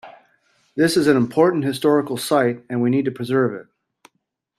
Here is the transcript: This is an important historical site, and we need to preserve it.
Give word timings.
This 0.75 0.97
is 0.97 1.05
an 1.05 1.15
important 1.15 1.63
historical 1.63 2.17
site, 2.17 2.65
and 2.71 2.81
we 2.81 2.89
need 2.89 3.05
to 3.05 3.11
preserve 3.11 3.53
it. 3.53 3.67